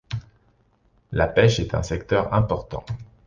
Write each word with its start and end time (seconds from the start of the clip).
La 1.11 1.27
pêche 1.27 1.59
est 1.59 1.75
un 1.75 1.83
secteur 1.83 2.33
important. 2.33 2.83